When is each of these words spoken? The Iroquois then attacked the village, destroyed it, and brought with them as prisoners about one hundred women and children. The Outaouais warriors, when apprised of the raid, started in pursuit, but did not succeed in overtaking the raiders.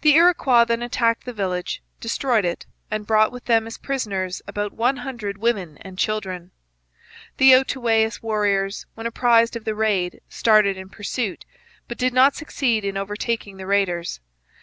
The 0.00 0.14
Iroquois 0.14 0.64
then 0.64 0.80
attacked 0.82 1.26
the 1.26 1.32
village, 1.34 1.82
destroyed 2.00 2.46
it, 2.46 2.64
and 2.90 3.06
brought 3.06 3.30
with 3.30 3.44
them 3.44 3.66
as 3.66 3.76
prisoners 3.76 4.40
about 4.46 4.72
one 4.72 4.96
hundred 5.04 5.36
women 5.36 5.76
and 5.82 5.98
children. 5.98 6.52
The 7.36 7.52
Outaouais 7.56 8.22
warriors, 8.22 8.86
when 8.94 9.06
apprised 9.06 9.54
of 9.54 9.66
the 9.66 9.74
raid, 9.74 10.22
started 10.30 10.78
in 10.78 10.88
pursuit, 10.88 11.44
but 11.86 11.98
did 11.98 12.14
not 12.14 12.34
succeed 12.34 12.82
in 12.82 12.96
overtaking 12.96 13.58
the 13.58 13.66
raiders. 13.66 14.20